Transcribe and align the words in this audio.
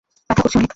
ব্যাথা 0.29 0.41
করছে 0.41 0.57
অনেক! 0.57 0.69